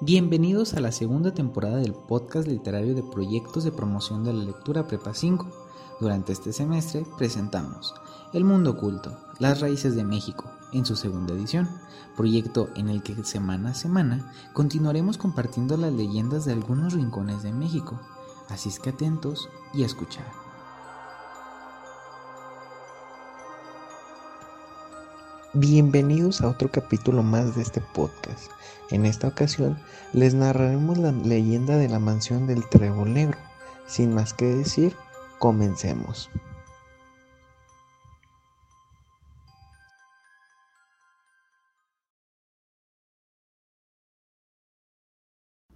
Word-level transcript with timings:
Bienvenidos 0.00 0.74
a 0.74 0.80
la 0.80 0.90
segunda 0.90 1.32
temporada 1.34 1.76
del 1.76 1.94
podcast 1.94 2.48
literario 2.48 2.96
de 2.96 3.04
proyectos 3.04 3.62
de 3.62 3.70
promoción 3.70 4.24
de 4.24 4.32
la 4.32 4.42
lectura 4.42 4.88
Prepa 4.88 5.14
5. 5.14 5.46
Durante 6.00 6.32
este 6.32 6.52
semestre 6.52 7.06
presentamos 7.16 7.94
El 8.32 8.42
Mundo 8.42 8.72
Oculto, 8.72 9.16
las 9.38 9.60
raíces 9.60 9.94
de 9.94 10.02
México, 10.02 10.50
en 10.72 10.84
su 10.84 10.96
segunda 10.96 11.32
edición, 11.32 11.70
proyecto 12.16 12.68
en 12.74 12.88
el 12.88 13.04
que 13.04 13.22
semana 13.24 13.70
a 13.70 13.74
semana 13.74 14.32
continuaremos 14.52 15.16
compartiendo 15.16 15.76
las 15.76 15.92
leyendas 15.92 16.44
de 16.44 16.52
algunos 16.52 16.92
rincones 16.92 17.44
de 17.44 17.52
México. 17.52 18.00
Así 18.48 18.70
es 18.70 18.80
que 18.80 18.90
atentos 18.90 19.48
y 19.72 19.84
a 19.84 19.86
escuchar. 19.86 20.43
Bienvenidos 25.56 26.40
a 26.40 26.48
otro 26.48 26.68
capítulo 26.68 27.22
más 27.22 27.54
de 27.54 27.62
este 27.62 27.80
podcast. 27.80 28.50
En 28.90 29.06
esta 29.06 29.28
ocasión 29.28 29.78
les 30.12 30.34
narraremos 30.34 30.98
la 30.98 31.12
leyenda 31.12 31.76
de 31.76 31.88
la 31.88 32.00
mansión 32.00 32.48
del 32.48 32.68
Trébol 32.68 33.14
Negro. 33.14 33.38
Sin 33.86 34.12
más 34.12 34.34
que 34.34 34.46
decir, 34.46 34.96
comencemos. 35.38 36.28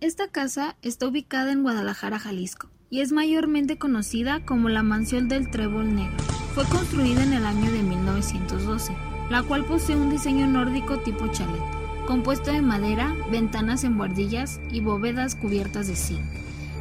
Esta 0.00 0.26
casa 0.26 0.76
está 0.82 1.06
ubicada 1.06 1.52
en 1.52 1.62
Guadalajara, 1.62 2.18
Jalisco, 2.18 2.68
y 2.90 3.00
es 3.00 3.12
mayormente 3.12 3.78
conocida 3.78 4.44
como 4.44 4.70
la 4.70 4.82
Mansión 4.82 5.28
del 5.28 5.52
Trébol 5.52 5.94
Negro. 5.94 6.18
Fue 6.56 6.64
construida 6.64 7.22
en 7.22 7.32
el 7.32 7.46
año 7.46 7.70
de 7.70 7.84
1912 7.84 9.17
la 9.30 9.42
cual 9.42 9.64
posee 9.64 9.96
un 9.96 10.10
diseño 10.10 10.46
nórdico 10.46 10.98
tipo 10.98 11.26
chalet, 11.28 11.60
compuesto 12.06 12.52
de 12.52 12.62
madera, 12.62 13.14
ventanas 13.30 13.84
en 13.84 13.96
buhardillas 13.98 14.60
y 14.72 14.80
bóvedas 14.80 15.34
cubiertas 15.34 15.88
de 15.88 15.96
zinc. 15.96 16.20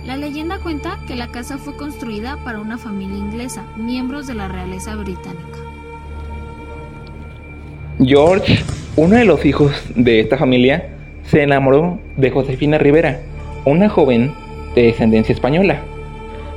La 0.06 0.16
leyenda 0.16 0.59
cuenta 0.59 1.00
que 1.06 1.16
la 1.16 1.28
casa 1.28 1.58
fue 1.58 1.75
construida 1.75 2.38
para 2.45 2.62
una 2.62 2.78
familia 2.78 3.18
inglesa, 3.18 3.64
miembros 3.75 4.28
de 4.28 4.36
la 4.36 4.48
realeza 4.48 4.95
británica. 4.95 5.59
George, 8.00 8.64
uno 8.95 9.16
de 9.16 9.25
los 9.25 9.44
hijos 9.44 9.73
de 9.95 10.22
esta 10.22 10.38
familia, 10.38 10.90
se 11.23 11.44
enamoró 11.44 12.00
de 12.16 12.31
Josefina 12.31 12.78
Rivera, 12.78 13.20
una 13.66 13.90
joven 13.90 14.34
de 14.75 14.84
descendencia 14.84 15.34
española. 15.34 15.81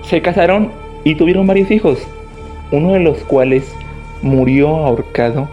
Se 0.03 0.23
casaron 0.23 0.71
y 1.03 1.17
tuvieron 1.17 1.49
varios 1.49 1.73
hijos, 1.73 1.99
uno 2.71 2.93
de 2.93 3.01
los 3.01 3.19
cuales 3.25 3.65
murió 4.23 4.69
ahorcado 4.77 5.49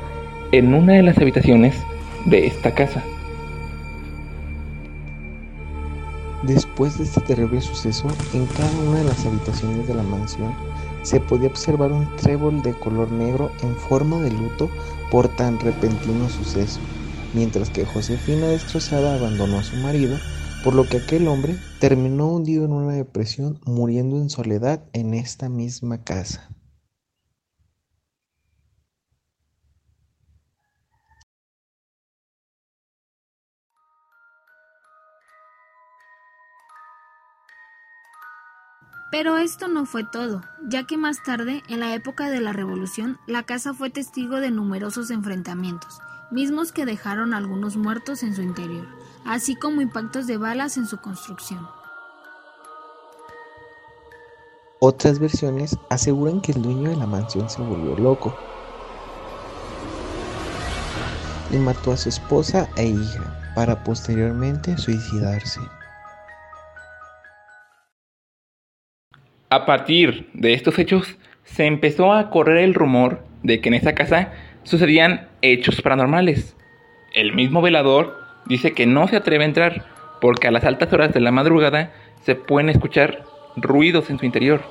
en 0.51 0.73
una 0.73 0.93
de 0.93 1.03
las 1.03 1.17
habitaciones 1.17 1.75
de 2.25 2.47
esta 2.47 2.73
casa. 2.73 3.03
Después 6.43 6.97
de 6.97 7.03
este 7.03 7.19
terrible 7.21 7.59
suceso, 7.59 8.07
en 8.33 8.45
cada 8.45 8.71
una 8.87 8.99
de 8.99 9.03
las 9.03 9.25
habitaciones 9.25 9.87
de 9.87 9.93
la 9.93 10.03
mansión 10.03 10.53
se 11.01 11.19
podía 11.19 11.49
observar 11.49 11.91
un 11.91 12.15
trébol 12.15 12.61
de 12.61 12.73
color 12.73 13.11
negro 13.11 13.51
en 13.61 13.75
forma 13.75 14.19
de 14.21 14.31
luto 14.31 14.69
por 15.11 15.27
tan 15.27 15.59
repentino 15.59 16.29
suceso, 16.29 16.79
mientras 17.33 17.69
que 17.69 17.85
Josefina 17.85 18.47
destrozada 18.47 19.15
abandonó 19.15 19.59
a 19.59 19.63
su 19.63 19.75
marido, 19.77 20.17
por 20.63 20.73
lo 20.73 20.87
que 20.87 20.97
aquel 20.97 21.27
hombre 21.27 21.55
terminó 21.79 22.27
hundido 22.27 22.65
en 22.65 22.71
una 22.71 22.93
depresión 22.93 23.59
muriendo 23.65 24.17
en 24.17 24.29
soledad 24.29 24.81
en 24.93 25.13
esta 25.13 25.49
misma 25.49 26.03
casa. 26.03 26.49
Pero 39.09 39.37
esto 39.37 39.69
no 39.69 39.85
fue 39.85 40.03
todo, 40.03 40.41
ya 40.67 40.83
que 40.83 40.97
más 40.97 41.23
tarde, 41.23 41.63
en 41.69 41.79
la 41.79 41.93
época 41.93 42.29
de 42.29 42.41
la 42.41 42.51
Revolución, 42.51 43.17
la 43.25 43.43
casa 43.43 43.73
fue 43.73 43.89
testigo 43.89 44.41
de 44.41 44.51
numerosos 44.51 45.11
enfrentamientos, 45.11 45.99
mismos 46.29 46.73
que 46.73 46.85
dejaron 46.85 47.33
algunos 47.33 47.77
muertos 47.77 48.21
en 48.23 48.35
su 48.35 48.41
interior, 48.41 48.85
así 49.25 49.55
como 49.55 49.81
impactos 49.81 50.27
de 50.27 50.37
balas 50.37 50.75
en 50.75 50.87
su 50.87 50.97
construcción. 50.97 51.65
Otras 54.79 55.19
versiones 55.19 55.77
aseguran 55.89 56.41
que 56.41 56.51
el 56.51 56.61
dueño 56.61 56.89
de 56.89 56.97
la 56.97 57.07
mansión 57.07 57.49
se 57.49 57.61
volvió 57.61 57.97
loco 57.97 58.35
y 61.49 61.57
mató 61.57 61.93
a 61.93 61.97
su 61.97 62.09
esposa 62.09 62.69
e 62.75 62.87
hija 62.87 63.53
para 63.55 63.83
posteriormente 63.83 64.77
suicidarse. 64.77 65.61
A 69.49 69.65
partir 69.65 70.29
de 70.33 70.51
estos 70.51 70.77
hechos, 70.77 71.17
se 71.45 71.65
empezó 71.65 72.11
a 72.11 72.29
correr 72.29 72.57
el 72.57 72.73
rumor 72.73 73.23
de 73.43 73.61
que 73.61 73.69
en 73.69 73.75
esa 73.75 73.95
casa 73.95 74.33
sucedían 74.63 75.29
hechos 75.41 75.81
paranormales. 75.81 76.57
El 77.13 77.33
mismo 77.33 77.61
velador 77.61 78.17
dice 78.45 78.73
que 78.73 78.85
no 78.85 79.07
se 79.07 79.15
atreve 79.15 79.45
a 79.45 79.47
entrar 79.47 79.85
porque 80.19 80.49
a 80.49 80.51
las 80.51 80.65
altas 80.65 80.91
horas 80.91 81.13
de 81.13 81.21
la 81.21 81.31
madrugada 81.31 81.93
se 82.23 82.35
pueden 82.35 82.69
escuchar 82.69 83.23
ruidos 83.55 84.09
en 84.09 84.19
su 84.19 84.25
interior. 84.25 84.61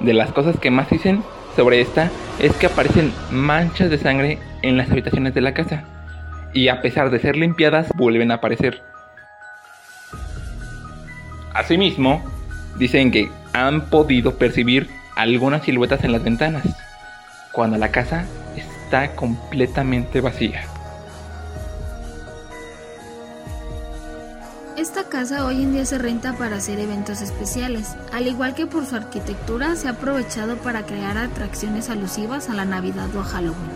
De 0.00 0.14
las 0.14 0.32
cosas 0.32 0.58
que 0.58 0.70
más 0.70 0.88
dicen 0.88 1.22
sobre 1.54 1.82
esta 1.82 2.10
es 2.38 2.56
que 2.56 2.66
aparecen 2.66 3.12
manchas 3.30 3.90
de 3.90 3.98
sangre 3.98 4.38
en 4.62 4.78
las 4.78 4.90
habitaciones 4.90 5.34
de 5.34 5.42
la 5.42 5.52
casa 5.52 5.84
y 6.54 6.68
a 6.68 6.80
pesar 6.80 7.10
de 7.10 7.18
ser 7.18 7.36
limpiadas 7.36 7.90
vuelven 7.94 8.30
a 8.30 8.36
aparecer. 8.36 8.82
Asimismo, 11.52 12.24
dicen 12.78 13.10
que 13.10 13.28
han 13.66 13.86
podido 13.90 14.36
percibir 14.36 14.88
algunas 15.16 15.64
siluetas 15.64 16.04
en 16.04 16.12
las 16.12 16.22
ventanas, 16.22 16.64
cuando 17.52 17.76
la 17.76 17.90
casa 17.90 18.24
está 18.56 19.14
completamente 19.16 20.20
vacía. 20.20 20.62
Esta 24.76 25.08
casa 25.08 25.44
hoy 25.44 25.64
en 25.64 25.72
día 25.72 25.84
se 25.84 25.98
renta 25.98 26.34
para 26.34 26.56
hacer 26.56 26.78
eventos 26.78 27.20
especiales, 27.20 27.96
al 28.12 28.28
igual 28.28 28.54
que 28.54 28.66
por 28.68 28.86
su 28.86 28.94
arquitectura 28.94 29.74
se 29.74 29.88
ha 29.88 29.92
aprovechado 29.92 30.56
para 30.58 30.86
crear 30.86 31.18
atracciones 31.18 31.90
alusivas 31.90 32.48
a 32.48 32.54
la 32.54 32.64
Navidad 32.64 33.08
o 33.16 33.20
a 33.20 33.24
Halloween. 33.24 33.72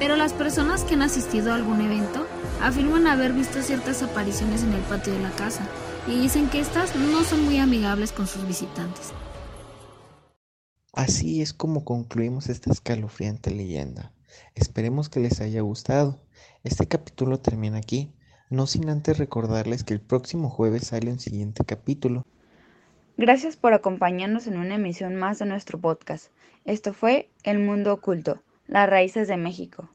Pero 0.00 0.16
las 0.16 0.32
personas 0.32 0.82
que 0.82 0.94
han 0.94 1.02
asistido 1.02 1.52
a 1.52 1.54
algún 1.54 1.80
evento 1.80 2.26
afirman 2.60 3.06
haber 3.06 3.32
visto 3.32 3.62
ciertas 3.62 4.02
apariciones 4.02 4.64
en 4.64 4.72
el 4.72 4.80
patio 4.80 5.12
de 5.12 5.20
la 5.20 5.30
casa, 5.30 5.62
y 6.06 6.18
dicen 6.18 6.48
que 6.48 6.60
estas 6.60 6.96
no 6.96 7.22
son 7.24 7.44
muy 7.44 7.58
amigables 7.58 8.12
con 8.12 8.26
sus 8.26 8.46
visitantes. 8.46 9.12
Así 10.92 11.40
es 11.40 11.52
como 11.52 11.84
concluimos 11.84 12.48
esta 12.48 12.70
escalofriante 12.70 13.50
leyenda. 13.50 14.12
Esperemos 14.54 15.08
que 15.08 15.20
les 15.20 15.40
haya 15.40 15.60
gustado. 15.62 16.20
Este 16.64 16.86
capítulo 16.86 17.40
termina 17.40 17.78
aquí, 17.78 18.12
no 18.50 18.66
sin 18.66 18.88
antes 18.90 19.18
recordarles 19.18 19.84
que 19.84 19.94
el 19.94 20.00
próximo 20.00 20.50
jueves 20.50 20.88
sale 20.88 21.10
un 21.10 21.18
siguiente 21.18 21.64
capítulo. 21.64 22.26
Gracias 23.16 23.56
por 23.56 23.72
acompañarnos 23.72 24.46
en 24.46 24.58
una 24.58 24.74
emisión 24.74 25.16
más 25.16 25.38
de 25.38 25.46
nuestro 25.46 25.78
podcast. 25.78 26.30
Esto 26.64 26.92
fue 26.92 27.30
El 27.42 27.58
Mundo 27.58 27.92
Oculto, 27.92 28.42
las 28.66 28.88
raíces 28.88 29.28
de 29.28 29.36
México. 29.36 29.88